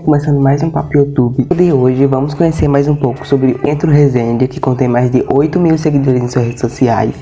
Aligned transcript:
Começando 0.00 0.40
mais 0.40 0.62
um 0.62 0.70
Papo 0.70 0.96
YouTube. 0.96 1.46
E 1.58 1.72
hoje 1.72 2.06
vamos 2.06 2.32
conhecer 2.32 2.66
mais 2.66 2.88
um 2.88 2.96
pouco 2.96 3.26
sobre 3.26 3.56
Entro 3.62 3.90
Resende, 3.90 4.48
que 4.48 4.58
contém 4.58 4.88
mais 4.88 5.10
de 5.10 5.24
8 5.28 5.60
mil 5.60 5.76
seguidores 5.76 6.22
em 6.22 6.28
suas 6.28 6.46
redes 6.46 6.60
sociais. 6.60 7.14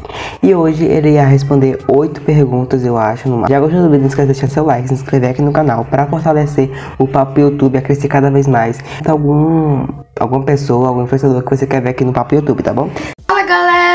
E 0.43 0.55
hoje 0.55 0.85
ele 0.85 1.11
irá 1.11 1.25
responder 1.25 1.79
8 1.89 2.21
perguntas, 2.21 2.85
eu 2.85 2.97
acho. 2.97 3.29
Já 3.49 3.59
gostou 3.59 3.83
do 3.83 3.91
vídeo? 3.91 4.03
Não 4.03 4.09
esquece 4.09 4.29
de 4.29 4.33
deixar 4.33 4.49
seu 4.49 4.65
like, 4.65 4.89
se 4.89 4.95
inscrever 4.95 5.31
aqui 5.31 5.43
no 5.43 5.53
canal 5.53 5.85
para 5.85 6.07
fortalecer 6.07 6.71
o 6.99 7.07
Papo 7.07 7.41
YouTube 7.41 7.77
a 7.77 7.83
crescer 7.83 8.09
cada 8.09 8.31
vez 8.31 8.47
mais. 8.47 8.79
Então, 9.01 9.13
algum, 9.13 9.87
alguma 10.19 10.45
pessoa, 10.45 10.89
algum 10.89 11.03
influenciador 11.03 11.43
que 11.43 11.57
você 11.57 11.67
quer 11.67 11.83
ver 11.83 11.91
aqui 11.91 12.05
no 12.05 12.13
Papo 12.13 12.35
YouTube, 12.35 12.63
tá 12.63 12.73
bom? 12.73 12.89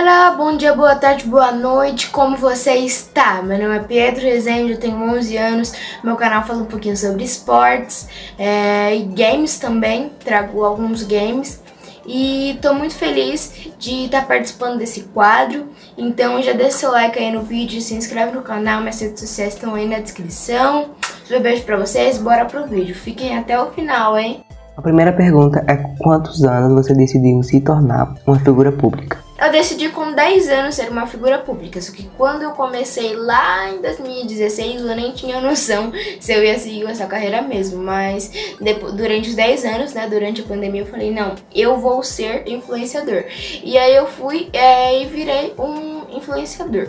Galera, 0.06 0.36
bom 0.36 0.56
dia, 0.56 0.72
boa 0.72 0.94
tarde, 0.94 1.26
boa 1.26 1.52
noite, 1.52 2.12
como 2.12 2.38
você 2.38 2.76
está? 2.76 3.42
Meu 3.42 3.58
nome 3.58 3.76
é 3.76 3.80
Pedro 3.80 4.22
Rezende, 4.22 4.74
eu 4.74 4.80
tenho 4.80 4.96
11 4.98 5.36
anos, 5.36 5.74
meu 6.04 6.16
canal 6.16 6.44
fala 6.46 6.62
um 6.62 6.66
pouquinho 6.66 6.96
sobre 6.96 7.24
esportes 7.24 8.08
é, 8.38 8.96
e 8.96 9.02
games 9.02 9.58
também, 9.58 10.12
trago 10.24 10.64
alguns 10.64 11.02
games 11.02 11.60
e 12.06 12.56
tô 12.62 12.72
muito 12.76 12.94
feliz 12.94 13.52
de 13.80 14.06
estar 14.06 14.22
tá 14.22 14.28
participando 14.28 14.78
desse 14.78 15.02
quadro, 15.06 15.70
então 15.98 16.40
já 16.40 16.54
deixa 16.54 16.78
seu 16.78 16.92
like 16.92 17.18
aí 17.18 17.32
no 17.32 17.42
vídeo, 17.42 17.82
se 17.82 17.96
inscreve 17.96 18.32
no 18.32 18.44
canal, 18.44 18.82
minhas 18.82 19.02
redes 19.02 19.22
sociais 19.22 19.56
estão 19.56 19.74
aí 19.74 19.88
na 19.88 19.98
descrição, 19.98 20.92
um 21.32 21.40
beijo 21.42 21.64
pra 21.64 21.78
vocês, 21.78 22.20
bora 22.20 22.46
pro 22.46 22.68
vídeo, 22.68 22.94
fiquem 22.94 23.36
até 23.36 23.60
o 23.60 23.72
final, 23.72 24.16
hein? 24.20 24.44
A 24.78 24.84
primeira 24.84 25.12
pergunta 25.12 25.66
é 25.68 25.78
quantos 25.98 26.44
anos 26.44 26.86
você 26.86 26.94
decidiu 26.94 27.42
se 27.42 27.60
tornar 27.60 28.14
uma 28.28 28.38
figura 28.38 28.72
pública? 28.72 29.25
Eu 29.46 29.52
decidi 29.52 29.90
com 29.90 30.12
10 30.12 30.50
anos 30.50 30.74
ser 30.74 30.90
uma 30.90 31.06
figura 31.06 31.38
pública, 31.38 31.80
só 31.80 31.94
que 31.94 32.10
quando 32.18 32.42
eu 32.42 32.52
comecei 32.54 33.16
lá 33.16 33.70
em 33.70 33.80
2016 33.80 34.82
eu 34.82 34.96
nem 34.96 35.12
tinha 35.12 35.40
noção 35.40 35.92
se 36.20 36.34
eu 36.34 36.44
ia 36.44 36.58
seguir 36.58 36.84
essa 36.90 37.06
carreira 37.06 37.44
mesmo, 37.44 37.84
mas 37.84 38.32
depois, 38.60 38.94
durante 38.94 39.30
os 39.30 39.36
10 39.36 39.66
anos, 39.66 39.94
né, 39.94 40.08
durante 40.10 40.42
a 40.42 40.46
pandemia 40.46 40.82
eu 40.82 40.88
falei, 40.88 41.14
não, 41.14 41.36
eu 41.54 41.78
vou 41.78 42.02
ser 42.02 42.44
influenciador. 42.48 43.26
E 43.64 43.78
aí 43.78 43.96
eu 43.96 44.08
fui 44.08 44.50
é, 44.52 45.04
e 45.04 45.06
virei 45.06 45.54
um 45.60 46.18
influenciador. 46.18 46.88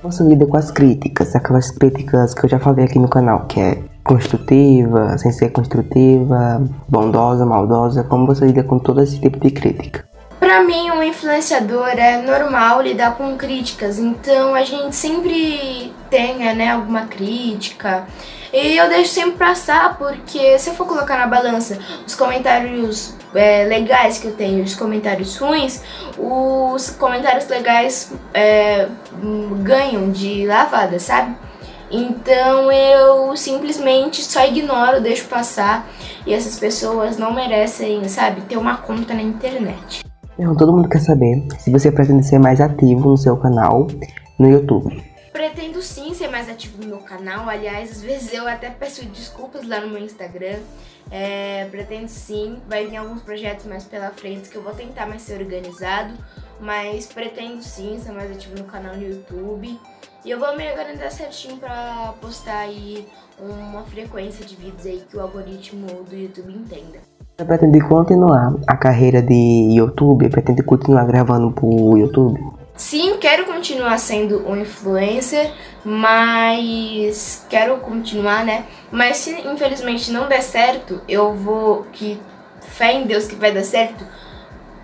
Você 0.00 0.22
lida 0.22 0.46
com 0.46 0.56
as 0.56 0.70
críticas, 0.70 1.34
aquelas 1.34 1.72
críticas 1.72 2.32
que 2.32 2.46
eu 2.46 2.48
já 2.48 2.60
falei 2.60 2.84
aqui 2.84 3.00
no 3.00 3.08
canal, 3.08 3.46
que 3.46 3.58
é 3.58 3.82
construtiva, 4.04 5.18
sem 5.18 5.32
ser 5.32 5.50
construtiva, 5.50 6.62
bondosa, 6.88 7.44
maldosa, 7.44 8.04
como 8.04 8.24
você 8.24 8.46
lida 8.46 8.62
com 8.62 8.78
todo 8.78 9.02
esse 9.02 9.18
tipo 9.20 9.40
de 9.40 9.50
crítica? 9.50 10.07
Para 10.48 10.62
mim, 10.62 10.90
um 10.90 11.02
influenciador 11.02 11.88
é 11.88 12.22
normal 12.22 12.80
lidar 12.80 13.16
com 13.16 13.36
críticas, 13.36 13.98
então 13.98 14.54
a 14.54 14.64
gente 14.64 14.96
sempre 14.96 15.92
tenha 16.08 16.54
né, 16.54 16.70
alguma 16.70 17.02
crítica. 17.02 18.06
E 18.50 18.78
eu 18.78 18.88
deixo 18.88 19.12
sempre 19.12 19.32
passar, 19.32 19.98
porque 19.98 20.58
se 20.58 20.70
eu 20.70 20.74
for 20.74 20.86
colocar 20.86 21.18
na 21.18 21.26
balança 21.26 21.78
os 22.06 22.14
comentários 22.14 23.14
é, 23.34 23.64
legais 23.64 24.16
que 24.16 24.28
eu 24.28 24.34
tenho 24.34 24.64
os 24.64 24.74
comentários 24.74 25.36
ruins, 25.36 25.82
os 26.16 26.88
comentários 26.92 27.46
legais 27.46 28.10
é, 28.32 28.88
ganham 29.62 30.10
de 30.10 30.46
lavada, 30.46 30.98
sabe? 30.98 31.36
Então 31.90 32.72
eu 32.72 33.36
simplesmente 33.36 34.24
só 34.24 34.46
ignoro, 34.46 35.02
deixo 35.02 35.26
passar 35.26 35.86
e 36.26 36.32
essas 36.32 36.58
pessoas 36.58 37.18
não 37.18 37.34
merecem, 37.34 38.08
sabe, 38.08 38.40
ter 38.40 38.56
uma 38.56 38.78
conta 38.78 39.12
na 39.12 39.20
internet. 39.20 40.07
Então, 40.38 40.54
todo 40.54 40.72
mundo 40.72 40.88
quer 40.88 41.00
saber 41.00 41.42
se 41.58 41.70
você 41.70 41.90
pretende 41.90 42.24
ser 42.24 42.38
mais 42.38 42.60
ativo 42.60 43.08
no 43.08 43.16
seu 43.16 43.36
canal 43.36 43.88
no 44.38 44.48
YouTube. 44.48 45.02
Pretendo 45.32 45.82
sim 45.82 46.14
ser 46.14 46.28
mais 46.28 46.48
ativo 46.48 46.80
no 46.80 46.88
meu 46.88 46.98
canal, 46.98 47.48
aliás, 47.48 47.90
às 47.90 48.02
vezes 48.02 48.32
eu 48.32 48.46
até 48.46 48.70
peço 48.70 49.04
desculpas 49.06 49.66
lá 49.66 49.80
no 49.80 49.88
meu 49.88 50.02
Instagram. 50.02 50.58
É, 51.10 51.66
pretendo 51.70 52.08
sim, 52.08 52.58
vai 52.68 52.86
vir 52.86 52.98
alguns 52.98 53.22
projetos 53.22 53.66
mais 53.66 53.84
pela 53.84 54.10
frente 54.10 54.48
que 54.48 54.56
eu 54.56 54.62
vou 54.62 54.74
tentar 54.74 55.06
mais 55.06 55.22
ser 55.22 55.40
organizado, 55.40 56.14
mas 56.60 57.06
pretendo 57.06 57.62
sim 57.62 57.98
ser 57.98 58.12
mais 58.12 58.30
ativo 58.30 58.56
no 58.58 58.64
canal 58.64 58.94
no 58.94 59.02
YouTube. 59.02 59.78
E 60.28 60.30
eu 60.30 60.38
vou 60.38 60.54
me 60.54 60.70
organizar 60.70 61.10
certinho 61.10 61.56
pra 61.56 62.12
postar 62.20 62.58
aí 62.58 63.08
uma 63.40 63.82
frequência 63.84 64.44
de 64.44 64.54
vídeos 64.56 64.84
aí 64.84 65.02
que 65.08 65.16
o 65.16 65.22
algoritmo 65.22 65.86
do 66.04 66.14
YouTube 66.14 66.52
entenda. 66.52 66.98
Você 67.34 67.46
pretende 67.46 67.80
continuar 67.80 68.54
a 68.66 68.76
carreira 68.76 69.22
de 69.22 69.74
YouTube? 69.74 70.28
Pretende 70.28 70.62
continuar 70.62 71.06
gravando 71.06 71.50
pro 71.50 71.96
YouTube? 71.96 72.38
Sim, 72.76 73.16
quero 73.18 73.46
continuar 73.46 73.96
sendo 73.98 74.46
um 74.46 74.54
influencer, 74.54 75.50
mas 75.82 77.46
quero 77.48 77.78
continuar, 77.78 78.44
né? 78.44 78.66
Mas 78.92 79.16
se 79.16 79.30
infelizmente 79.48 80.10
não 80.10 80.28
der 80.28 80.42
certo, 80.42 81.00
eu 81.08 81.32
vou 81.32 81.86
que 81.90 82.20
fé 82.60 82.92
em 82.92 83.06
Deus 83.06 83.26
que 83.26 83.34
vai 83.34 83.50
dar 83.50 83.64
certo. 83.64 84.04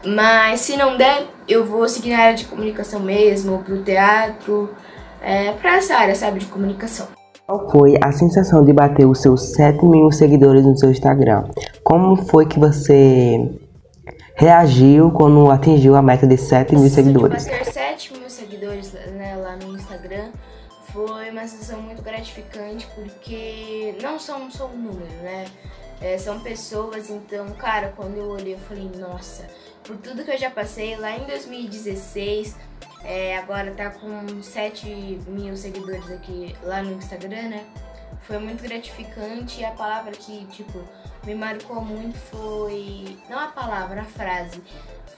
Mas 0.07 0.61
se 0.61 0.75
não 0.75 0.97
der, 0.97 1.27
eu 1.47 1.67
vou 1.67 1.87
seguir 1.87 2.13
na 2.13 2.19
área 2.19 2.35
de 2.35 2.47
comunicação 2.47 3.01
mesmo, 3.01 3.63
pro 3.63 3.83
teatro, 3.83 4.75
é, 5.25 5.53
pra 5.53 5.77
essa 5.77 5.95
área, 5.97 6.15
sabe, 6.15 6.41
de 6.41 6.47
comunicação. 6.47 7.09
Qual 7.47 7.71
foi 7.71 7.97
a 8.03 8.13
sensação 8.13 8.65
de 8.65 8.73
bater 8.73 9.07
os 9.07 9.21
seus 9.21 9.53
7 9.53 9.85
mil 9.85 10.11
seguidores 10.11 10.65
no 10.65 10.77
seu 10.77 10.91
Instagram? 10.91 11.45
Como 11.83 12.17
foi 12.17 12.47
que 12.47 12.59
você 12.59 13.51
reagiu 14.35 15.11
quando 15.11 15.51
atingiu 15.51 15.95
a 15.95 16.03
meta 16.03 16.27
de 16.27 16.37
7 16.37 16.75
mil 16.77 16.89
seguidores? 16.89 17.45
Bater 17.45 17.67
7 17.67 18.19
mil 18.19 18.31
seguidores 18.31 18.93
né, 18.93 19.37
lá 19.37 19.57
no 19.57 19.75
Instagram 19.77 20.29
foi 20.93 21.31
uma 21.31 21.47
sensação 21.47 21.83
muito 21.83 22.03
gratificante 22.03 22.87
porque 22.95 23.95
não 24.03 24.19
são 24.19 24.51
só 24.51 24.67
um 24.67 24.77
número, 24.77 25.13
né? 25.23 25.45
É, 26.01 26.19
são 26.19 26.41
pessoas, 26.41 27.09
então, 27.09 27.47
cara, 27.51 27.93
quando 27.97 28.17
eu 28.17 28.27
olhei, 28.27 28.55
eu 28.55 28.59
falei, 28.59 28.91
nossa, 28.99 29.47
por 29.83 29.97
tudo 29.97 30.25
que 30.25 30.31
eu 30.31 30.39
já 30.39 30.51
passei 30.51 30.97
lá 30.97 31.17
em 31.17 31.25
2016 31.25 32.57
é, 33.05 33.37
agora 33.37 33.71
tá 33.73 33.91
com 33.91 34.43
7 34.43 35.21
mil 35.29 35.57
seguidores 35.57 36.11
aqui 36.11 36.55
lá 36.63 36.83
no 36.83 36.93
Instagram, 36.93 37.49
né? 37.49 37.65
Foi 38.23 38.39
muito 38.39 38.63
gratificante 38.63 39.61
e 39.61 39.65
a 39.65 39.73
palavra 39.73 40.13
que, 40.13 40.47
tipo, 40.47 40.81
me 41.27 41.35
marcou 41.35 41.83
muito 41.83 42.17
foi. 42.19 43.19
Não 43.29 43.39
a 43.39 43.49
palavra, 43.49 44.01
a 44.01 44.05
frase. 44.05 44.63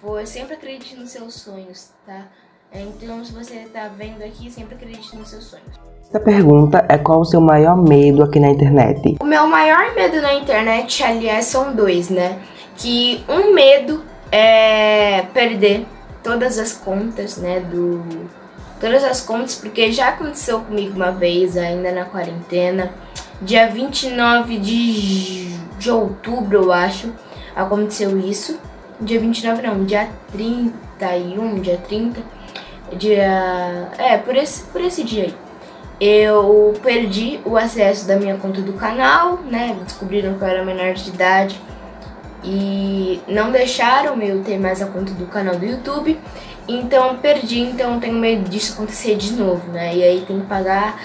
Foi 0.00 0.26
sempre 0.26 0.54
acredite 0.54 0.97
nos 0.97 1.10
seus 1.10 1.34
sonhos, 1.34 1.92
tá? 2.04 2.26
É, 2.72 2.80
então, 2.80 3.24
se 3.24 3.32
você 3.32 3.69
tá 3.72 3.88
vendo 3.88 4.22
aqui, 4.22 4.50
sempre 4.50 4.74
acredite 4.74 5.14
nos 5.16 5.28
seus 5.28 5.44
sonhos. 5.44 5.86
Essa 6.08 6.18
pergunta 6.18 6.84
é 6.88 6.98
qual 6.98 7.20
o 7.20 7.24
seu 7.24 7.41
maior 7.41 7.76
medo 7.76 8.24
aqui 8.24 8.41
na 8.41 8.48
internet? 8.48 9.16
O 9.20 9.24
meu 9.24 9.47
maior 9.47 9.94
medo 9.94 10.20
na 10.20 10.34
internet, 10.34 11.03
aliás, 11.04 11.47
são 11.47 11.74
dois, 11.74 12.10
né? 12.10 12.41
Que 12.76 13.24
um 13.28 13.54
medo 13.54 14.04
é 14.32 15.22
perder 15.32 15.86
todas 16.26 16.59
as 16.59 16.72
contas, 16.72 17.37
né, 17.37 17.60
do 17.60 18.03
todas 18.81 19.04
as 19.04 19.20
contas, 19.20 19.54
porque 19.54 19.92
já 19.92 20.09
aconteceu 20.09 20.59
comigo 20.59 20.97
uma 20.97 21.12
vez 21.12 21.56
ainda 21.56 21.92
na 21.92 22.04
quarentena, 22.04 22.92
dia 23.41 23.69
29 23.69 24.59
de, 24.59 25.56
de 25.78 25.88
outubro, 25.88 26.65
eu 26.65 26.72
acho, 26.72 27.12
aconteceu 27.54 28.19
isso. 28.19 28.59
Dia 29.00 29.20
29 29.20 29.62
não, 29.62 29.84
dia 29.84 30.09
31, 30.32 31.60
dia 31.60 31.76
30, 31.76 32.20
dia 32.94 33.88
é, 33.97 34.16
por 34.19 34.34
esse 34.34 34.65
por 34.65 34.81
esse 34.81 35.04
dia 35.04 35.25
aí. 35.25 35.34
Eu 36.00 36.75
perdi 36.82 37.41
o 37.44 37.56
acesso 37.56 38.06
da 38.06 38.16
minha 38.16 38.36
conta 38.36 38.60
do 38.60 38.72
canal, 38.72 39.38
né? 39.48 39.76
Descobriram 39.84 40.34
que 40.34 40.42
eu 40.42 40.48
era 40.48 40.65
menor 40.65 40.92
de 40.92 41.09
idade 41.09 41.60
e 42.47 43.21
não 43.27 43.51
deixaram 43.51 44.21
eu 44.23 44.43
ter 44.43 44.59
mais 44.59 44.81
a 44.81 44.87
conta 44.87 45.12
do 45.12 45.27
canal 45.27 45.57
do 45.57 45.67
YouTube. 45.67 46.19
Então 46.69 47.17
perdi, 47.17 47.61
então 47.61 47.99
tenho 47.99 48.15
medo 48.15 48.49
disso 48.49 48.75
acontecer 48.75 49.17
de 49.17 49.33
novo, 49.33 49.71
né? 49.73 49.95
E 49.97 50.03
aí 50.03 50.25
tem 50.27 50.41
que 50.41 50.47
pagar 50.47 51.01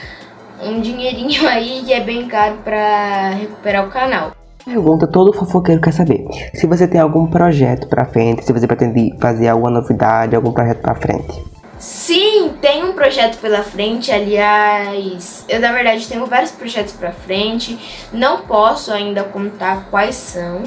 um 0.64 0.80
dinheirinho 0.80 1.46
aí 1.50 1.82
que 1.84 1.92
é 1.92 2.00
bem 2.00 2.28
caro 2.28 2.58
para 2.64 3.32
recuperar 3.32 3.88
o 3.88 3.90
canal. 3.90 4.32
Pergunta 4.64 5.08
todo 5.08 5.34
fofoqueiro 5.34 5.82
quer 5.82 5.92
saber. 5.92 6.24
Se 6.54 6.68
você 6.68 6.88
tem 6.88 7.02
algum 7.02 7.26
projeto 7.26 7.88
para 7.88 8.06
frente, 8.06 8.46
se 8.46 8.54
você 8.54 8.68
pretende 8.68 9.16
fazer 9.20 9.48
alguma 9.48 9.72
novidade, 9.72 10.36
algum 10.36 10.52
projeto 10.52 10.82
para 10.82 10.94
frente. 10.94 11.44
Sim, 11.80 12.54
tem 12.62 12.84
um 12.84 12.94
projeto 12.94 13.40
pela 13.40 13.64
frente, 13.64 14.12
aliás, 14.12 15.44
eu 15.50 15.60
na 15.60 15.72
verdade 15.72 16.08
tenho 16.08 16.28
vários 16.28 16.52
projetos 16.52 16.94
para 16.94 17.12
frente. 17.12 18.08
Não 18.14 18.42
posso 18.42 18.94
ainda 18.94 19.24
contar 19.24 19.88
quais 19.90 20.14
são, 20.14 20.62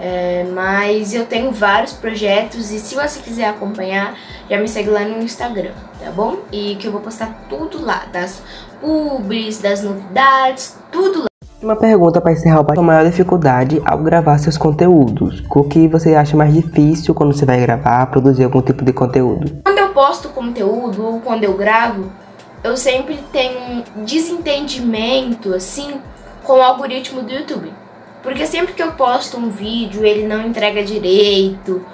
é, 0.00 0.44
mas 0.52 1.14
eu 1.14 1.26
tenho 1.26 1.52
vários 1.52 1.92
projetos 1.92 2.70
e 2.70 2.78
se 2.78 2.94
você 2.94 3.20
quiser 3.20 3.48
acompanhar, 3.48 4.16
já 4.48 4.58
me 4.58 4.68
segue 4.68 4.90
lá 4.90 5.00
no 5.00 5.22
Instagram, 5.22 5.72
tá 6.02 6.10
bom? 6.10 6.38
E 6.50 6.76
que 6.76 6.86
eu 6.86 6.92
vou 6.92 7.00
postar 7.00 7.46
tudo 7.48 7.84
lá, 7.84 8.04
das 8.12 8.42
publis, 8.80 9.58
das 9.58 9.82
novidades, 9.82 10.76
tudo 10.90 11.20
lá. 11.20 11.26
Uma 11.62 11.76
pergunta 11.76 12.20
para 12.20 12.32
encerrar 12.32 12.64
a 12.68 12.82
maior 12.82 13.04
dificuldade 13.04 13.80
ao 13.84 13.98
gravar 13.98 14.36
seus 14.38 14.58
conteúdos. 14.58 15.44
O 15.48 15.62
que 15.62 15.86
você 15.86 16.14
acha 16.16 16.36
mais 16.36 16.52
difícil 16.52 17.14
quando 17.14 17.32
você 17.32 17.44
vai 17.44 17.60
gravar, 17.60 18.06
produzir 18.06 18.42
algum 18.42 18.60
tipo 18.60 18.84
de 18.84 18.92
conteúdo? 18.92 19.62
Quando 19.62 19.78
eu 19.78 19.90
posto 19.90 20.28
conteúdo 20.30 21.06
ou 21.06 21.20
quando 21.20 21.44
eu 21.44 21.56
gravo, 21.56 22.10
eu 22.64 22.76
sempre 22.76 23.16
tenho 23.30 23.84
um 23.96 24.04
desentendimento 24.04 25.54
assim 25.54 26.00
com 26.42 26.54
o 26.54 26.62
algoritmo 26.62 27.22
do 27.22 27.32
YouTube. 27.32 27.72
Porque 28.22 28.46
sempre 28.46 28.72
que 28.72 28.82
eu 28.82 28.92
posto 28.92 29.36
um 29.36 29.50
vídeo, 29.50 30.04
ele 30.04 30.26
não 30.26 30.46
entrega 30.46 30.84
direito. 30.84 31.84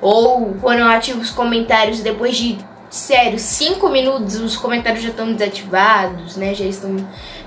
Ou 0.00 0.54
quando 0.60 0.80
eu 0.80 0.86
ativo 0.88 1.20
os 1.20 1.30
comentários 1.30 2.00
depois 2.00 2.36
de, 2.36 2.58
sério, 2.90 3.38
5 3.38 3.88
minutos, 3.88 4.36
os 4.36 4.56
comentários 4.56 5.02
já 5.02 5.10
estão 5.10 5.32
desativados, 5.32 6.36
né? 6.36 6.54
Já 6.54 6.64
estão 6.66 6.96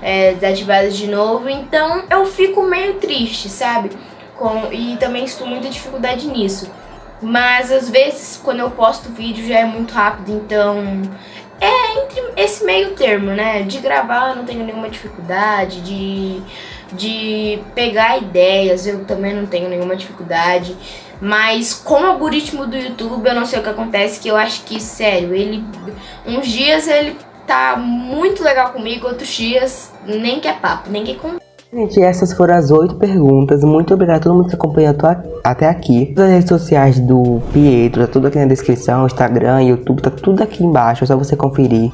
é, 0.02 0.32
desativados 0.34 0.96
de 0.96 1.06
novo. 1.06 1.48
Então 1.48 2.04
eu 2.10 2.26
fico 2.26 2.62
meio 2.62 2.94
triste, 2.94 3.48
sabe? 3.48 3.90
Com, 4.36 4.72
e 4.72 4.96
também 4.96 5.24
estou 5.24 5.46
muita 5.46 5.68
dificuldade 5.68 6.26
nisso. 6.26 6.70
Mas 7.22 7.70
às 7.70 7.88
vezes 7.88 8.40
quando 8.42 8.58
eu 8.58 8.70
posto 8.72 9.08
vídeo 9.10 9.46
já 9.46 9.60
é 9.60 9.64
muito 9.64 9.94
rápido, 9.94 10.32
então 10.32 11.02
entre 11.98 12.32
esse 12.36 12.64
meio 12.64 12.94
termo, 12.94 13.30
né? 13.30 13.62
De 13.62 13.78
gravar 13.78 14.30
eu 14.30 14.36
não 14.36 14.44
tenho 14.44 14.64
nenhuma 14.64 14.88
dificuldade, 14.88 15.80
de, 15.80 16.42
de 16.92 17.58
pegar 17.74 18.18
ideias 18.18 18.86
eu 18.86 19.04
também 19.04 19.34
não 19.34 19.46
tenho 19.46 19.68
nenhuma 19.68 19.96
dificuldade. 19.96 20.76
Mas 21.20 21.72
com 21.72 22.02
o 22.02 22.06
algoritmo 22.06 22.66
do 22.66 22.76
YouTube 22.76 23.28
eu 23.28 23.34
não 23.34 23.46
sei 23.46 23.60
o 23.60 23.62
que 23.62 23.68
acontece, 23.68 24.20
que 24.20 24.28
eu 24.28 24.36
acho 24.36 24.62
que, 24.64 24.80
sério, 24.80 25.34
ele. 25.34 25.64
Uns 26.26 26.48
dias 26.48 26.88
ele 26.88 27.16
tá 27.46 27.76
muito 27.76 28.42
legal 28.42 28.72
comigo, 28.72 29.06
outros 29.06 29.28
dias 29.28 29.92
nem 30.04 30.40
que 30.40 30.48
é 30.48 30.52
papo, 30.52 30.90
nem 30.90 31.04
que 31.04 31.12
é 31.12 31.41
Gente, 31.74 32.02
essas 32.02 32.34
foram 32.34 32.54
as 32.54 32.70
oito 32.70 32.96
perguntas. 32.96 33.64
Muito 33.64 33.94
obrigado 33.94 34.18
a 34.18 34.20
todo 34.20 34.34
mundo 34.34 34.48
que 34.50 34.54
acompanhou 34.54 34.94
até 35.42 35.66
aqui. 35.66 36.12
As 36.18 36.28
redes 36.28 36.48
sociais 36.50 37.00
do 37.00 37.40
Pietro, 37.50 38.06
tá 38.06 38.12
tudo 38.12 38.26
aqui 38.26 38.38
na 38.38 38.44
descrição, 38.44 39.06
Instagram, 39.06 39.62
YouTube, 39.62 40.02
tá 40.02 40.10
tudo 40.10 40.42
aqui 40.42 40.62
embaixo, 40.62 41.02
é 41.02 41.06
só 41.06 41.16
você 41.16 41.34
conferir. 41.34 41.90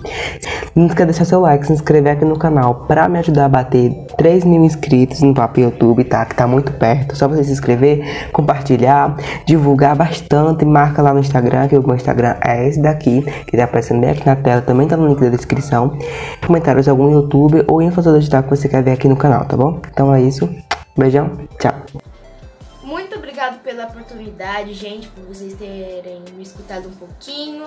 Não 0.75 0.87
esqueça 0.87 1.07
de 1.07 1.13
deixar 1.13 1.25
seu 1.27 1.41
like, 1.41 1.65
se 1.65 1.73
inscrever 1.73 2.15
aqui 2.15 2.25
no 2.25 2.37
canal 2.37 2.87
pra 2.89 3.09
me 3.09 3.21
ajudar 3.21 3.45
a 3.45 3.49
bater 3.49 3.95
3 4.19 4.45
mil 4.45 4.65
inscritos 4.65 5.23
no 5.23 5.33
Papo 5.33 5.61
YouTube, 5.61 6.03
tá? 6.05 6.27
Que 6.27 6.35
tá 6.35 6.47
muito 6.47 6.73
perto. 6.73 7.17
Só 7.17 7.29
você 7.29 7.45
se 7.45 7.53
inscrever, 7.53 8.29
compartilhar, 8.33 9.17
divulgar 9.47 9.97
bastante. 9.97 10.65
Marca 10.65 11.01
lá 11.01 11.15
no 11.15 11.21
Instagram, 11.21 11.69
que 11.69 11.79
o 11.79 11.87
meu 11.87 11.95
Instagram 11.95 12.37
é 12.45 12.69
esse 12.69 12.83
daqui, 12.83 13.23
que 13.47 13.57
tá 13.57 13.65
aparecendo 13.65 14.01
bem 14.01 14.11
aqui 14.11 14.27
na 14.27 14.35
tela, 14.35 14.61
também 14.61 14.89
tá 14.89 14.97
no 14.97 15.07
link 15.07 15.21
da 15.21 15.29
descrição. 15.29 15.97
Comentários 16.45 16.85
de 16.85 16.91
algum 16.91 17.11
YouTube 17.11 17.65
ou 17.69 17.81
influenciador 17.81 18.19
digital 18.19 18.43
que 18.43 18.51
você 18.51 18.69
quer 18.69 18.83
ver 18.83 18.93
aqui 18.93 19.09
no 19.09 19.17
canal, 19.17 19.45
tá 19.45 19.57
bom? 19.57 19.81
Então 19.91 20.13
é 20.13 20.21
isso. 20.21 20.49
Beijão. 20.97 21.31
Tchau. 21.61 21.75
Muito 22.83 23.15
obrigado 23.17 23.61
pela 23.63 23.85
oportunidade, 23.85 24.75
gente, 24.75 25.07
por 25.09 25.25
vocês 25.25 25.55
terem 25.55 26.23
me 26.37 26.43
escutado 26.43 26.89
um 26.89 26.93
pouquinho. 26.93 27.67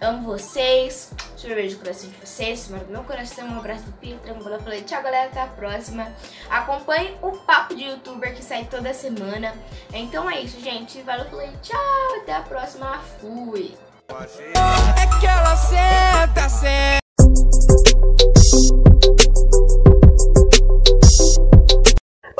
Amo 0.00 0.22
vocês. 0.22 1.10
Um 1.44 1.54
beijo 1.54 1.76
no 1.76 1.82
coração 1.82 2.08
de 2.08 2.16
vocês. 2.16 2.68
Moro 2.68 2.84
do 2.84 2.92
meu 2.92 3.04
coração. 3.04 3.48
Um 3.48 3.58
abraço 3.58 3.84
do 3.84 3.92
Pio. 3.92 4.18
Tranquilo. 4.18 4.60
falei 4.60 4.82
tchau, 4.82 5.02
galera. 5.02 5.28
Até 5.28 5.40
a 5.40 5.46
próxima. 5.46 6.12
Acompanhe 6.48 7.16
o 7.20 7.32
papo 7.32 7.74
de 7.74 7.84
youtuber 7.84 8.34
que 8.34 8.44
sai 8.44 8.64
toda 8.66 8.94
semana. 8.94 9.54
Então 9.92 10.30
é 10.30 10.40
isso, 10.40 10.60
gente. 10.60 11.02
Valeu. 11.02 11.26
Falei 11.26 11.50
tchau. 11.62 12.20
Até 12.22 12.36
a 12.36 12.42
próxima. 12.42 12.98
Fui. 13.20 13.74
É 14.08 15.20
que 15.20 15.26
ela 15.26 15.56
senta, 15.56 16.48
senta. 16.48 17.02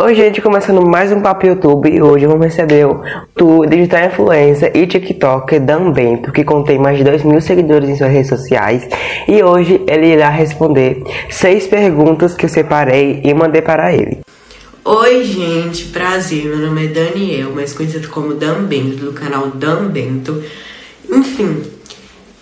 Oi 0.04 0.16
gente, 0.16 0.42
começando 0.42 0.84
mais 0.84 1.12
um 1.12 1.20
Papo 1.20 1.46
YouTube 1.46 1.88
e 1.88 2.02
hoje 2.02 2.26
vamos 2.26 2.44
receber 2.44 2.86
o 2.86 3.66
digital 3.66 4.06
influencer 4.06 4.72
e 4.74 4.84
TikToker 4.84 5.60
Dan 5.60 5.92
Bento, 5.92 6.32
que 6.32 6.42
contém 6.42 6.76
mais 6.76 6.98
de 6.98 7.04
2 7.04 7.22
mil 7.22 7.40
seguidores 7.40 7.88
em 7.88 7.96
suas 7.96 8.10
redes 8.10 8.28
sociais 8.28 8.88
e 9.28 9.40
hoje 9.44 9.80
ele 9.86 10.06
irá 10.06 10.28
responder 10.28 11.04
seis 11.30 11.68
perguntas 11.68 12.34
que 12.34 12.46
eu 12.46 12.48
separei 12.48 13.20
e 13.22 13.32
mandei 13.32 13.62
para 13.62 13.94
ele. 13.94 14.22
Oi 14.84 15.22
gente, 15.22 15.84
prazer, 15.84 16.46
meu 16.46 16.58
nome 16.58 16.86
é 16.86 16.88
Daniel, 16.88 17.52
mais 17.52 17.72
conhecido 17.72 18.08
como 18.08 18.34
Dan 18.34 18.64
Bento, 18.64 19.04
do 19.04 19.12
canal 19.12 19.50
Dan 19.50 19.86
Bento. 19.86 20.42
Enfim, 21.08 21.62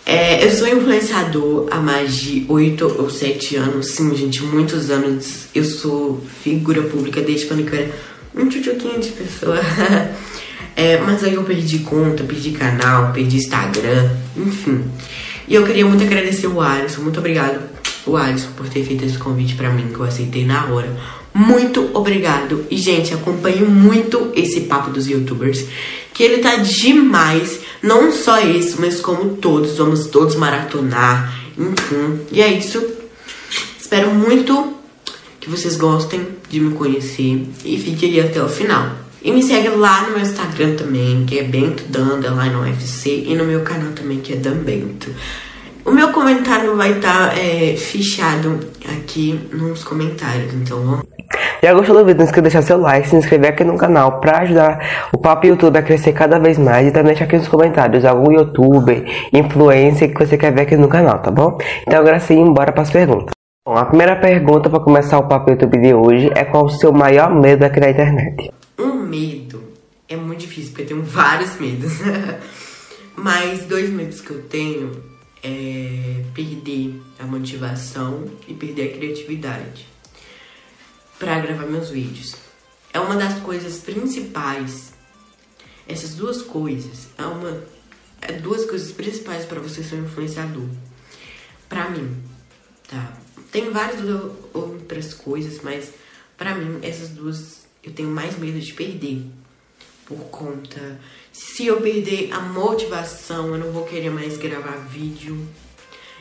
é, 0.07 0.45
eu 0.45 0.51
sou 0.51 0.67
influenciador 0.67 1.69
há 1.71 1.77
mais 1.77 2.17
de 2.17 2.45
8 2.49 2.97
ou 2.99 3.11
7 3.11 3.57
anos, 3.57 3.93
sim, 3.93 4.15
gente, 4.17 4.43
muitos 4.43 4.91
anos. 4.91 5.47
Eu 5.55 5.65
sou 5.65 6.23
figura 6.43 6.83
pública 6.83 7.21
desde 7.21 7.47
quando 7.47 7.61
eu 7.61 7.79
era 7.79 7.91
um 8.35 8.49
tchutchuquinho 8.49 9.01
de 9.01 9.11
pessoa. 9.11 9.61
é, 10.75 10.99
mas 10.99 11.23
aí 11.23 11.35
eu 11.35 11.45
perdi 11.45 11.81
conta, 11.81 12.25
perdi 12.25 12.53
canal, 12.53 13.13
perdi 13.13 13.37
Instagram, 13.37 14.11
enfim. 14.37 14.85
E 15.47 15.55
eu 15.55 15.65
queria 15.65 15.85
muito 15.85 16.03
agradecer 16.05 16.47
o 16.47 16.61
Alisson, 16.61 17.03
muito 17.03 17.19
obrigado, 17.19 17.61
o 18.07 18.17
Alisson, 18.17 18.51
por 18.57 18.69
ter 18.69 18.85
feito 18.85 19.05
esse 19.05 19.19
convite 19.19 19.55
para 19.55 19.71
mim, 19.71 19.89
que 19.89 19.99
eu 19.99 20.05
aceitei 20.05 20.45
na 20.45 20.67
hora. 20.67 20.97
Muito 21.33 21.91
obrigado. 21.95 22.65
E, 22.71 22.77
gente, 22.77 23.15
acompanho 23.15 23.69
muito 23.69 24.33
esse 24.35 24.63
papo 24.63 24.91
dos 24.91 25.09
youtubers, 25.09 25.65
que 26.21 26.25
ele 26.25 26.43
tá 26.43 26.57
demais. 26.57 27.61
Não 27.83 28.13
só 28.13 28.39
esse, 28.43 28.79
mas 28.79 29.01
como 29.01 29.37
todos, 29.37 29.79
vamos 29.79 30.07
todos 30.09 30.37
maratonar, 30.37 31.35
enfim. 31.57 32.21
E 32.31 32.43
é 32.43 32.53
isso. 32.53 32.87
Espero 33.81 34.11
muito 34.11 34.75
que 35.41 35.49
vocês 35.49 35.77
gostem 35.77 36.29
de 36.51 36.61
me 36.61 36.75
conhecer 36.75 37.49
e 37.65 37.79
fiquem 37.79 38.21
até 38.21 38.43
o 38.43 38.51
final. 38.51 38.97
E 39.23 39.33
me 39.33 39.43
segue 39.43 39.71
lá 39.71 40.03
no 40.03 40.11
meu 40.11 40.21
Instagram 40.21 40.77
também, 40.77 41.25
que 41.25 41.39
é 41.39 41.43
Bento 41.43 41.85
Danda, 41.89 42.31
lá 42.35 42.45
no 42.45 42.65
UFC, 42.65 43.25
e 43.27 43.35
no 43.35 43.47
meu 43.47 43.63
canal 43.63 43.93
também, 43.93 44.21
que 44.21 44.35
é 44.35 44.37
Dan 44.37 44.59
Bento. 44.59 45.11
O 45.87 45.91
meu 45.91 46.09
comentário 46.13 46.77
vai 46.77 46.99
estar 46.99 47.31
tá, 47.31 47.39
é, 47.39 47.75
fichado 47.79 48.61
aqui 48.85 49.41
nos 49.53 49.83
comentários, 49.83 50.53
então 50.53 50.85
vamos. 50.85 51.10
Já 51.63 51.75
gostou 51.75 51.95
do 51.95 52.07
vídeo? 52.07 52.21
Não 52.21 52.25
esqueça 52.25 52.41
de 52.41 52.49
deixar 52.49 52.63
seu 52.63 52.79
like, 52.79 53.07
se 53.07 53.17
inscrever 53.17 53.51
aqui 53.51 53.65
no 53.65 53.77
canal 53.77 54.19
para 54.19 54.39
ajudar 54.39 55.11
o 55.13 55.19
Papo 55.19 55.47
YouTube 55.47 55.77
a 55.77 55.83
crescer 55.83 56.15
cada 56.15 56.39
vez 56.39 56.57
mais 56.57 56.89
e 56.89 56.91
também 56.91 57.09
deixar 57.09 57.27
aqui 57.27 57.37
nos 57.37 57.49
comentários 57.49 58.03
algum 58.07 58.33
youtuber, 58.33 59.05
influencer 59.31 60.11
que 60.11 60.25
você 60.25 60.39
quer 60.39 60.55
ver 60.55 60.63
aqui 60.63 60.75
no 60.75 60.89
canal, 60.89 61.19
tá 61.19 61.31
bom? 61.31 61.59
Então 61.83 62.01
agora 62.01 62.19
sim, 62.19 62.51
bora 62.55 62.73
para 62.73 62.83
as 62.83 62.91
perguntas. 62.91 63.35
Bom, 63.67 63.77
a 63.77 63.85
primeira 63.85 64.17
pergunta 64.17 64.71
para 64.71 64.81
começar 64.81 65.19
o 65.19 65.29
Papo 65.29 65.51
YouTube 65.51 65.79
de 65.79 65.93
hoje 65.93 66.31
é 66.35 66.45
qual 66.45 66.65
o 66.65 66.71
seu 66.71 66.93
maior 66.93 67.35
medo 67.35 67.63
aqui 67.63 67.79
na 67.79 67.91
internet? 67.91 68.51
Um 68.79 68.95
medo 68.95 69.63
é 70.09 70.17
muito 70.17 70.41
difícil 70.41 70.71
porque 70.71 70.85
eu 70.85 70.87
tenho 70.87 71.03
vários 71.03 71.61
medos. 71.61 71.93
Mas 73.15 73.67
dois 73.67 73.91
medos 73.91 74.23
que 74.23 74.31
eu 74.31 74.41
tenho 74.45 74.93
é 75.45 76.23
perder 76.33 77.03
a 77.19 77.27
motivação 77.27 78.25
e 78.49 78.55
perder 78.55 78.85
a 78.85 78.97
criatividade 78.97 80.00
para 81.21 81.39
gravar 81.39 81.67
meus 81.67 81.91
vídeos. 81.91 82.35
É 82.93 82.99
uma 82.99 83.15
das 83.15 83.39
coisas 83.41 83.79
principais. 83.79 84.93
Essas 85.87 86.15
duas 86.15 86.43
coisas 86.43 87.09
é 87.19 87.25
uma 87.25 87.63
é 88.23 88.33
duas 88.33 88.65
coisas 88.65 88.91
principais 88.91 89.45
para 89.45 89.61
você 89.61 89.83
ser 89.83 89.97
um 89.97 90.05
influenciador. 90.05 90.67
Para 91.69 91.89
mim, 91.91 92.17
tá? 92.89 93.13
Tem 93.53 93.71
várias 93.71 94.01
outras 94.53 95.15
coisas, 95.15 95.61
mas 95.63 95.93
para 96.37 96.55
mim 96.55 96.79
essas 96.83 97.11
duas 97.11 97.67
eu 97.83 97.93
tenho 97.93 98.09
mais 98.09 98.39
medo 98.39 98.59
de 98.59 98.73
perder. 98.73 99.27
Por 100.07 100.19
conta 100.31 100.99
se 101.33 101.67
eu 101.67 101.81
perder 101.81 102.33
a 102.33 102.41
motivação, 102.41 103.49
eu 103.49 103.59
não 103.59 103.71
vou 103.71 103.85
querer 103.85 104.11
mais 104.11 104.37
gravar 104.39 104.77
vídeo. 104.89 105.47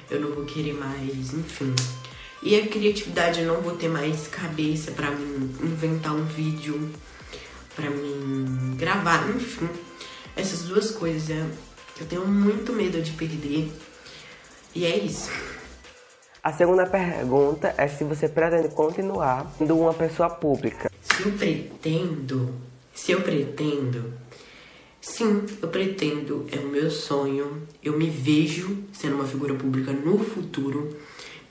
Eu 0.09 0.19
não 0.19 0.31
vou 0.31 0.43
querer 0.43 0.73
mais, 0.73 1.33
enfim, 1.33 1.73
e 2.41 2.55
a 2.55 2.67
criatividade, 2.67 3.41
eu 3.41 3.47
não 3.47 3.61
vou 3.61 3.75
ter 3.75 3.89
mais 3.89 4.27
cabeça 4.27 4.91
para 4.91 5.11
mim 5.11 5.53
inventar 5.61 6.15
um 6.15 6.23
vídeo, 6.23 6.89
para 7.75 7.89
mim 7.89 8.75
gravar, 8.77 9.29
enfim. 9.29 9.67
Essas 10.35 10.63
duas 10.63 10.91
coisas 10.91 11.29
é, 11.29 11.45
eu 11.99 12.05
tenho 12.05 12.25
muito 12.25 12.71
medo 12.71 13.01
de 13.01 13.11
perder. 13.11 13.69
E 14.73 14.85
é 14.85 14.97
isso. 14.97 15.29
A 16.41 16.53
segunda 16.53 16.85
pergunta 16.85 17.73
é 17.77 17.87
se 17.89 18.05
você 18.05 18.29
pretende 18.29 18.69
continuar 18.69 19.53
sendo 19.57 19.77
uma 19.77 19.93
pessoa 19.93 20.29
pública. 20.29 20.89
Se 21.01 21.23
eu 21.25 21.33
pretendo, 21.33 22.55
se 22.93 23.11
eu 23.11 23.21
pretendo, 23.21 24.13
sim, 25.01 25.45
eu 25.61 25.67
pretendo, 25.67 26.47
é 26.49 26.59
o 26.59 26.67
meu 26.69 26.89
sonho. 26.89 27.67
Eu 27.83 27.97
me 27.97 28.09
vejo 28.09 28.77
sendo 28.93 29.15
uma 29.15 29.25
figura 29.25 29.53
pública 29.53 29.91
no 29.91 30.17
futuro. 30.23 30.95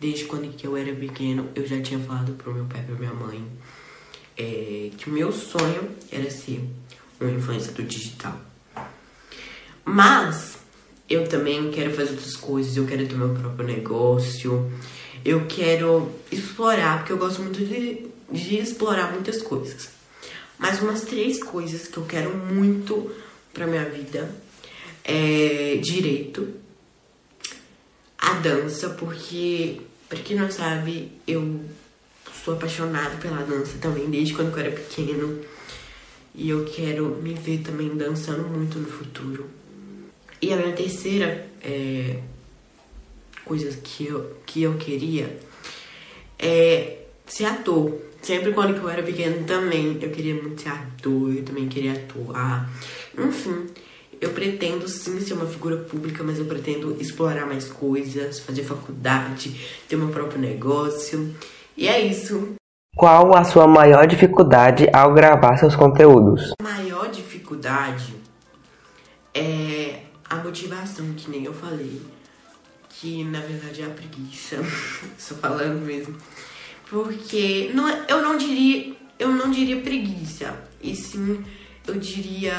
Desde 0.00 0.24
quando 0.26 0.54
que 0.54 0.66
eu 0.66 0.76
era 0.76 0.94
pequeno, 0.94 1.48
eu 1.54 1.66
já 1.66 1.80
tinha 1.80 1.98
falado 1.98 2.32
pro 2.34 2.54
meu 2.54 2.64
pai 2.66 2.80
e 2.80 2.84
pra 2.84 2.94
minha 2.94 3.12
mãe 3.12 3.44
é, 4.36 4.90
que 4.96 5.10
o 5.10 5.12
meu 5.12 5.32
sonho 5.32 5.90
era 6.12 6.30
ser 6.30 6.62
um 7.20 7.28
influenciador 7.28 7.84
digital. 7.84 8.40
Mas 9.84 10.58
eu 11.08 11.26
também 11.26 11.70
quero 11.70 11.92
fazer 11.94 12.10
outras 12.10 12.36
coisas, 12.36 12.76
eu 12.76 12.86
quero 12.86 13.06
ter 13.06 13.16
meu 13.16 13.34
próprio 13.34 13.66
negócio, 13.66 14.70
eu 15.24 15.46
quero 15.46 16.12
explorar, 16.30 16.98
porque 16.98 17.12
eu 17.12 17.18
gosto 17.18 17.42
muito 17.42 17.64
de, 17.64 18.06
de 18.30 18.56
explorar 18.58 19.12
muitas 19.12 19.42
coisas. 19.42 19.88
Mas 20.58 20.80
umas 20.80 21.02
três 21.02 21.42
coisas 21.42 21.88
que 21.88 21.96
eu 21.96 22.04
quero 22.04 22.36
muito 22.36 23.10
pra 23.52 23.66
minha 23.66 23.84
vida 23.84 24.30
é 25.04 25.76
direito, 25.82 26.48
a 28.18 28.34
dança, 28.34 28.90
porque, 28.90 29.80
pra 30.08 30.18
quem 30.18 30.36
não 30.36 30.50
sabe, 30.50 31.12
eu 31.26 31.60
sou 32.44 32.54
apaixonada 32.54 33.16
pela 33.16 33.42
dança 33.42 33.76
também, 33.78 34.08
desde 34.10 34.34
quando 34.34 34.52
eu 34.52 34.58
era 34.58 34.70
pequeno. 34.70 35.40
E 36.34 36.50
eu 36.50 36.64
quero 36.64 37.16
me 37.22 37.34
ver 37.34 37.58
também 37.58 37.96
dançando 37.96 38.48
muito 38.48 38.78
no 38.78 38.86
futuro. 38.86 39.46
E 40.40 40.52
a 40.52 40.56
minha 40.56 40.72
terceira 40.72 41.48
é, 41.60 42.20
coisa 43.44 43.76
que 43.82 44.06
eu, 44.06 44.36
que 44.46 44.62
eu 44.62 44.74
queria 44.76 45.36
é 46.38 46.98
ser 47.26 47.46
ator. 47.46 48.00
Sempre 48.22 48.52
quando 48.52 48.76
eu 48.76 48.88
era 48.88 49.02
pequeno 49.02 49.44
também 49.44 49.98
eu 50.00 50.10
queria 50.10 50.34
muito 50.34 50.62
ser 50.62 50.68
ator, 50.68 51.34
eu 51.34 51.42
também 51.42 51.68
queria 51.68 51.92
atuar. 51.92 52.70
Enfim, 53.18 53.66
eu 54.20 54.30
pretendo 54.30 54.88
sim 54.88 55.20
ser 55.20 55.34
uma 55.34 55.46
figura 55.46 55.76
pública, 55.76 56.24
mas 56.24 56.38
eu 56.38 56.44
pretendo 56.44 56.96
explorar 57.00 57.46
mais 57.46 57.68
coisas, 57.68 58.40
fazer 58.40 58.64
faculdade, 58.64 59.60
ter 59.88 59.96
meu 59.96 60.08
próprio 60.08 60.40
negócio. 60.40 61.34
E 61.76 61.86
é 61.88 62.00
isso. 62.00 62.54
Qual 62.96 63.34
a 63.36 63.44
sua 63.44 63.66
maior 63.66 64.06
dificuldade 64.06 64.88
ao 64.92 65.14
gravar 65.14 65.56
seus 65.56 65.76
conteúdos? 65.76 66.52
A 66.58 66.62
maior 66.62 67.08
dificuldade 67.10 68.14
é 69.32 70.00
a 70.28 70.36
motivação, 70.36 71.12
que 71.16 71.30
nem 71.30 71.44
eu 71.44 71.54
falei. 71.54 72.02
Que 72.88 73.22
na 73.22 73.40
verdade 73.40 73.82
é 73.82 73.86
a 73.86 73.90
preguiça. 73.90 74.56
Estou 75.16 75.38
falando 75.38 75.84
mesmo. 75.84 76.16
Porque 76.90 77.70
não, 77.72 77.88
é, 77.88 78.04
eu 78.08 78.20
não 78.20 78.36
diria. 78.36 78.96
Eu 79.16 79.28
não 79.28 79.50
diria 79.50 79.80
preguiça. 79.80 80.54
E 80.82 80.96
sim, 80.96 81.44
eu 81.86 81.94
diria. 81.94 82.52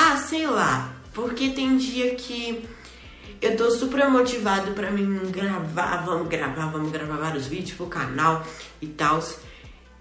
Ah, 0.00 0.16
sei 0.16 0.46
lá. 0.46 0.94
Porque 1.12 1.50
tem 1.50 1.76
dia 1.76 2.14
que 2.14 2.64
eu 3.42 3.56
tô 3.56 3.68
super 3.68 4.08
motivado 4.08 4.70
pra 4.70 4.92
mim 4.92 5.18
gravar, 5.32 6.04
vamos 6.06 6.28
gravar, 6.28 6.66
vamos 6.66 6.92
gravar 6.92 7.16
vários 7.16 7.48
vídeos 7.48 7.76
pro 7.76 7.86
canal 7.86 8.46
e 8.80 8.86
tal. 8.86 9.20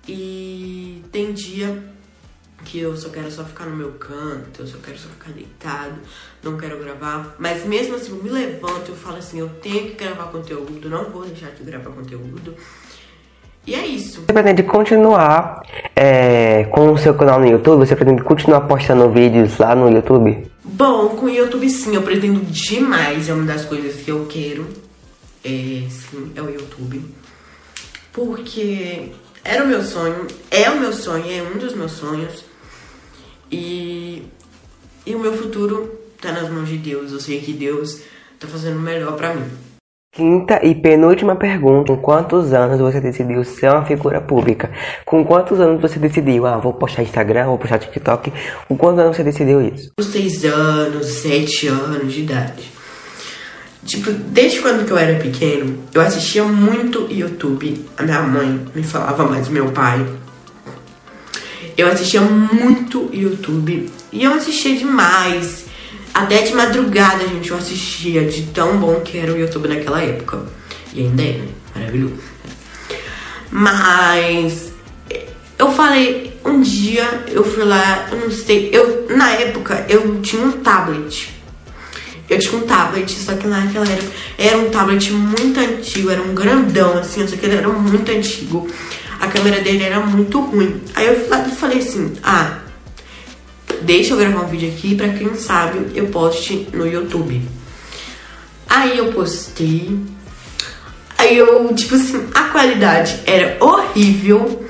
E 0.08 1.04
tem 1.12 1.34
dia 1.34 1.84
que 2.63 2.80
eu 2.80 2.96
só 2.96 3.10
quero 3.10 3.32
só 3.32 3.44
ficar 3.44 3.66
no 3.66 3.75
meu 3.75 3.94
canto, 3.94 4.62
eu 4.62 4.68
só 4.68 4.77
quero 4.77 5.00
só 5.00 5.10
ficar 5.10 5.32
deitado, 5.32 5.96
não 6.44 6.58
quero 6.58 6.77
gravar. 6.77 7.36
Mas 7.39 7.66
mesmo 7.66 7.96
assim, 7.96 8.10
eu 8.10 8.24
me 8.24 8.30
levanto, 8.30 8.89
eu 8.89 8.96
falo 8.96 9.18
assim, 9.18 9.39
eu 9.39 9.50
tenho 9.63 9.88
que 9.88 9.96
gravar 9.96 10.25
conteúdo, 10.25 10.88
não 10.88 11.10
vou 11.10 11.25
deixar 11.25 11.50
de 11.50 11.63
gravar 11.63 11.89
conteúdo. 11.89 12.56
E 13.68 13.76
é 13.76 13.86
isso. 13.86 14.22
Você 14.22 14.32
pretende 14.32 14.64
continuar 14.64 15.62
é, 15.94 16.64
com 16.72 16.94
o 16.94 16.98
seu 16.98 17.14
canal 17.14 17.38
no 17.38 17.46
YouTube? 17.46 17.86
Você 17.86 17.98
pretende 17.98 18.24
continuar 18.24 18.62
postando 18.62 19.12
vídeos 19.12 19.58
lá 19.58 19.76
no 19.76 19.92
YouTube? 19.92 20.50
Bom, 20.64 21.10
com 21.10 21.26
o 21.26 21.30
YouTube 21.30 21.70
sim, 21.70 21.94
eu 21.94 22.02
pretendo 22.02 22.40
demais. 22.46 23.28
É 23.28 23.34
uma 23.34 23.44
das 23.44 23.66
coisas 23.66 24.02
que 24.02 24.10
eu 24.10 24.26
quero. 24.30 24.66
É, 25.44 25.84
sim, 25.90 26.32
é 26.34 26.42
o 26.42 26.50
YouTube. 26.50 27.04
Porque 28.14 29.12
era 29.44 29.66
o 29.66 29.68
meu 29.68 29.84
sonho, 29.84 30.28
é 30.50 30.70
o 30.70 30.80
meu 30.80 30.94
sonho, 30.94 31.26
é 31.30 31.44
um 31.44 31.58
dos 31.58 31.76
meus 31.76 31.92
sonhos. 31.92 32.46
E, 33.52 34.24
e 35.06 35.14
o 35.14 35.20
meu 35.20 35.34
futuro 35.34 36.00
tá 36.22 36.32
nas 36.32 36.50
mãos 36.50 36.70
de 36.70 36.78
Deus. 36.78 37.12
Eu 37.12 37.20
sei 37.20 37.42
que 37.42 37.52
Deus 37.52 38.02
tá 38.40 38.48
fazendo 38.48 38.78
o 38.78 38.82
melhor 38.82 39.18
para 39.18 39.34
mim. 39.34 39.67
Quinta 40.18 40.60
e 40.66 40.74
penúltima 40.74 41.36
pergunta: 41.36 41.94
Com 41.94 42.02
quantos 42.02 42.52
anos 42.52 42.80
você 42.80 43.00
decidiu 43.00 43.44
ser 43.44 43.70
uma 43.70 43.86
figura 43.86 44.20
pública? 44.20 44.72
Com 45.06 45.24
quantos 45.24 45.60
anos 45.60 45.80
você 45.80 46.00
decidiu? 46.00 46.48
Ah, 46.48 46.58
vou 46.58 46.74
postar 46.74 47.04
Instagram, 47.04 47.46
vou 47.46 47.60
postar 47.60 47.78
TikTok. 47.78 48.34
Com 48.68 48.76
quantos 48.76 49.00
anos 49.00 49.16
você 49.16 49.24
decidiu 49.24 49.62
isso? 49.62 49.92
Com 49.96 50.04
seis 50.04 50.44
anos, 50.44 51.06
sete 51.06 51.68
anos 51.68 52.12
de 52.12 52.22
idade. 52.22 52.64
Tipo, 53.86 54.10
desde 54.12 54.60
quando 54.60 54.90
eu 54.90 54.98
era 54.98 55.20
pequeno, 55.20 55.78
eu 55.94 56.02
assistia 56.02 56.44
muito 56.46 57.08
YouTube. 57.12 57.86
A 57.96 58.02
minha 58.02 58.24
mãe 58.24 58.60
me 58.74 58.82
falava 58.82 59.24
mais, 59.24 59.48
meu 59.50 59.72
pai. 59.72 60.04
Eu 61.78 61.88
assistia 61.90 62.22
muito 62.22 63.08
YouTube. 63.14 63.88
E 64.12 64.24
eu 64.24 64.34
assistia 64.34 64.76
demais. 64.76 65.67
Até 66.14 66.42
de 66.42 66.54
madrugada, 66.54 67.28
gente, 67.28 67.52
eu 67.52 67.58
assistia 67.58 68.26
de 68.26 68.44
tão 68.48 68.78
bom 68.78 69.02
que 69.02 69.18
era 69.18 69.32
o 69.32 69.38
YouTube 69.38 69.68
naquela 69.68 70.02
época. 70.02 70.46
E 70.94 71.02
ainda 71.02 71.22
é, 71.22 71.34
né? 71.34 71.48
Maravilhoso. 71.76 72.16
Mas 73.52 74.72
eu 75.58 75.72
falei, 75.72 76.38
um 76.44 76.62
dia 76.62 77.24
eu 77.28 77.44
fui 77.44 77.64
lá, 77.64 78.08
eu 78.12 78.20
não 78.20 78.32
sei, 78.32 78.70
eu 78.74 79.08
na 79.16 79.32
época 79.32 79.86
eu 79.90 80.22
tinha 80.22 80.42
um 80.42 80.52
tablet. 80.52 81.34
Eu 82.30 82.40
tinha 82.40 82.58
um 82.58 82.66
tablet, 82.66 83.12
só 83.12 83.34
que 83.36 83.48
naquela 83.48 83.88
época 83.88 84.12
era 84.38 84.58
um 84.58 84.70
tablet 84.70 85.12
muito 85.12 85.60
antigo, 85.60 86.10
era 86.10 86.22
um 86.22 86.36
grandão 86.36 86.98
assim, 86.98 87.26
só 87.28 87.36
que 87.38 87.46
ele 87.46 87.56
era 87.56 87.70
muito 87.70 88.12
antigo. 88.12 88.68
A 89.20 89.28
câmera 89.28 89.62
dele 89.62 89.84
era 89.84 90.00
muito 90.00 90.40
ruim. 90.42 90.82
Aí 90.94 91.08
eu 91.08 91.16
falei 91.56 91.80
assim, 91.80 92.14
ah, 92.24 92.60
deixa 93.88 94.13
eu 94.13 94.17
gravar 94.17 94.41
um 94.41 94.48
vídeo 94.48 94.70
aqui 94.70 94.96
pra 94.96 95.08
quem 95.10 95.34
sabe 95.36 95.94
eu 95.96 96.08
poste 96.08 96.67
no 96.74 96.86
YouTube. 96.86 97.41
Aí 98.70 98.98
eu 98.98 99.13
postei. 99.13 99.98
Aí 101.17 101.38
eu, 101.38 101.74
tipo 101.74 101.96
assim, 101.96 102.27
a 102.34 102.44
qualidade 102.50 103.22
era 103.25 103.58
horrível. 103.62 104.65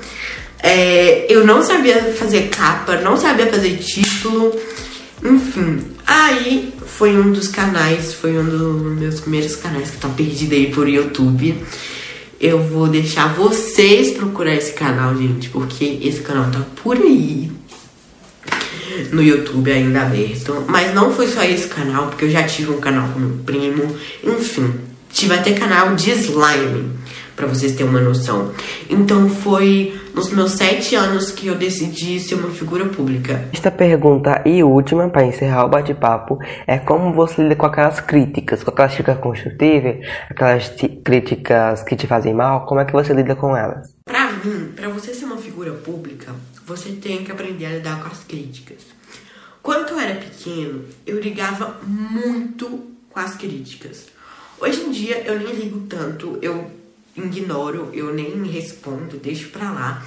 É, 0.62 1.26
eu 1.28 1.44
não 1.44 1.62
sabia 1.62 2.14
fazer 2.14 2.48
capa, 2.48 2.96
não 2.98 3.16
sabia 3.16 3.48
fazer 3.48 3.76
título. 3.78 4.56
Enfim, 5.22 5.82
aí 6.06 6.72
foi 6.86 7.18
um 7.18 7.32
dos 7.32 7.48
canais, 7.48 8.14
foi 8.14 8.38
um 8.38 8.44
dos 8.44 8.98
meus 8.98 9.20
primeiros 9.20 9.56
canais 9.56 9.90
que 9.90 9.96
tá 9.96 10.08
perdido 10.08 10.54
aí 10.54 10.70
por 10.72 10.88
YouTube. 10.88 11.56
Eu 12.40 12.62
vou 12.62 12.86
deixar 12.86 13.34
vocês 13.34 14.12
procurar 14.12 14.54
esse 14.54 14.72
canal, 14.72 15.16
gente, 15.16 15.48
porque 15.48 15.98
esse 16.02 16.20
canal 16.20 16.48
tá 16.52 16.64
por 16.82 16.96
aí 16.96 17.57
no 19.12 19.22
YouTube 19.22 19.70
ainda 19.70 20.02
aberto. 20.02 20.64
Mas 20.68 20.94
não 20.94 21.12
foi 21.12 21.26
só 21.26 21.42
esse 21.42 21.68
canal, 21.68 22.08
porque 22.08 22.24
eu 22.24 22.30
já 22.30 22.42
tive 22.44 22.70
um 22.70 22.80
canal 22.80 23.08
com 23.08 23.20
meu 23.20 23.38
primo. 23.44 23.84
Enfim, 24.22 24.74
tive 25.12 25.34
até 25.34 25.52
canal 25.52 25.94
de 25.94 26.10
slime, 26.10 26.92
para 27.34 27.46
vocês 27.46 27.72
terem 27.72 27.88
uma 27.88 28.00
noção. 28.00 28.52
Então 28.90 29.28
foi 29.28 29.98
nos 30.14 30.30
meus 30.30 30.52
sete 30.52 30.96
anos 30.96 31.30
que 31.30 31.46
eu 31.46 31.54
decidi 31.54 32.18
ser 32.18 32.34
uma 32.34 32.50
figura 32.50 32.84
pública. 32.86 33.44
Esta 33.52 33.70
pergunta 33.70 34.42
e 34.44 34.64
última, 34.64 35.08
para 35.08 35.24
encerrar 35.24 35.64
o 35.64 35.68
bate-papo, 35.68 36.38
é 36.66 36.76
como 36.78 37.14
você 37.14 37.42
lida 37.42 37.54
com 37.54 37.66
aquelas 37.66 38.00
críticas, 38.00 38.64
com 38.64 38.70
aquelas 38.70 38.94
críticas 38.94 39.18
construtivas, 39.18 39.96
aquelas 40.28 40.74
críticas 41.04 41.82
que 41.84 41.94
te 41.94 42.08
fazem 42.08 42.34
mal, 42.34 42.66
como 42.66 42.80
é 42.80 42.84
que 42.84 42.92
você 42.92 43.12
lida 43.12 43.36
com 43.36 43.56
elas? 43.56 43.94
Pra 44.04 44.32
mim, 44.44 44.72
pra 44.74 44.88
você 44.88 45.14
ser 45.14 45.26
uma 45.26 45.36
figura 45.36 45.70
pública, 45.72 46.32
você 46.68 46.92
tem 46.92 47.24
que 47.24 47.32
aprender 47.32 47.64
a 47.64 47.70
lidar 47.70 48.02
com 48.02 48.08
as 48.08 48.22
críticas. 48.24 48.82
Quando 49.62 49.88
eu 49.88 49.98
era 49.98 50.20
pequeno, 50.20 50.84
eu 51.06 51.18
ligava 51.18 51.80
muito 51.82 52.94
com 53.08 53.18
as 53.18 53.36
críticas. 53.36 54.06
Hoje 54.60 54.82
em 54.82 54.90
dia 54.90 55.22
eu 55.22 55.40
nem 55.40 55.54
ligo 55.54 55.86
tanto, 55.88 56.38
eu 56.42 56.70
ignoro, 57.16 57.90
eu 57.94 58.12
nem 58.12 58.44
respondo, 58.44 59.16
deixo 59.16 59.48
pra 59.48 59.70
lá. 59.70 60.06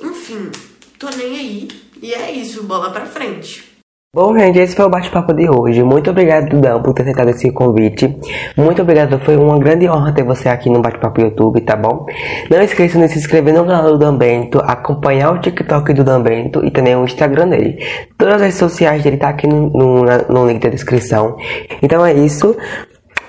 Enfim, 0.00 0.50
tô 0.96 1.10
nem 1.10 1.36
aí. 1.36 1.68
E 2.00 2.14
é 2.14 2.30
isso, 2.32 2.62
bola 2.62 2.90
pra 2.92 3.06
frente. 3.06 3.69
Bom, 4.12 4.36
gente, 4.36 4.58
esse 4.58 4.74
foi 4.74 4.86
o 4.86 4.90
bate-papo 4.90 5.32
de 5.32 5.48
hoje. 5.48 5.84
Muito 5.84 6.10
obrigado, 6.10 6.48
Dudão, 6.48 6.82
por 6.82 6.92
ter 6.92 7.02
aceitado 7.02 7.28
esse 7.28 7.52
convite. 7.52 8.18
Muito 8.56 8.82
obrigado, 8.82 9.20
foi 9.20 9.36
uma 9.36 9.56
grande 9.56 9.88
honra 9.88 10.12
ter 10.12 10.24
você 10.24 10.48
aqui 10.48 10.68
no 10.68 10.82
Bate-Papo 10.82 11.20
YouTube, 11.20 11.60
tá 11.60 11.76
bom? 11.76 12.06
Não 12.50 12.60
esqueça 12.60 12.98
de 12.98 13.08
se 13.08 13.20
inscrever 13.20 13.54
no 13.54 13.64
canal 13.64 13.92
do 13.92 13.98
Dambento, 13.98 14.58
acompanhar 14.64 15.30
o 15.30 15.40
TikTok 15.40 15.94
do 15.94 16.02
Dambento 16.02 16.64
e 16.64 16.72
também 16.72 16.96
o 16.96 17.04
Instagram 17.04 17.50
dele. 17.50 17.78
Todas 18.18 18.34
as 18.34 18.40
redes 18.40 18.58
sociais 18.58 19.00
dele 19.04 19.16
tá 19.16 19.28
aqui 19.28 19.46
no, 19.46 19.70
no, 19.70 20.02
no 20.28 20.48
link 20.48 20.60
da 20.60 20.70
descrição. 20.70 21.36
Então 21.80 22.04
é 22.04 22.12
isso. 22.12 22.56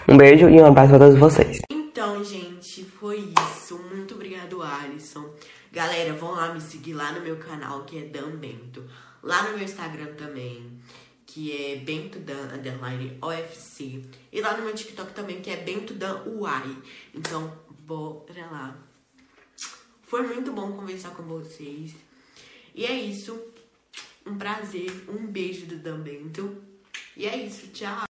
Um 0.10 0.18
beijo 0.18 0.50
e 0.50 0.60
um 0.60 0.66
abraço 0.66 0.90
para 0.90 0.98
todos 0.98 1.20
vocês. 1.20 1.62
Então, 1.72 2.24
gente, 2.24 2.86
foi 3.00 3.32
isso. 3.54 3.80
Muito 3.96 4.16
obrigado, 4.16 4.60
Alisson. 4.64 5.26
Galera, 5.72 6.12
vão 6.14 6.32
lá 6.32 6.52
me 6.52 6.60
seguir 6.60 6.94
lá 6.94 7.12
no 7.12 7.22
meu 7.22 7.36
canal, 7.36 7.82
que 7.82 8.00
é 8.00 8.02
Dambento 8.02 8.82
lá 9.24 9.44
no 9.44 9.58
meu 9.58 9.64
Instagram 9.64 10.14
também, 10.16 10.80
que 11.26 11.52
é 11.52 11.76
bentodan, 11.78 12.54
underline, 12.54 13.18
OFC. 13.22 14.04
E 14.32 14.42
lá 14.42 14.58
no 14.58 14.64
meu 14.64 14.74
TikTok 14.74 15.14
também, 15.14 15.42
que 15.42 15.50
é 15.50 15.58
bentodan, 15.58 16.24
uai. 16.26 16.78
Então, 17.14 17.58
bora 17.80 18.46
lá. 18.52 18.78
Foi 20.02 20.24
muito 20.24 20.52
bom 20.52 20.74
conversar 20.74 21.12
com 21.12 21.24
vocês. 21.24 21.96
E 22.76 22.86
é 22.86 22.94
isso. 22.94 23.40
Um 24.26 24.38
prazer. 24.38 24.92
Um 25.08 25.28
beijo 25.28 25.66
do 25.66 25.78
Dan 25.78 26.00
Bento. 26.02 26.62
E 27.16 27.26
é 27.26 27.38
isso. 27.38 27.68
Tchau. 27.68 28.11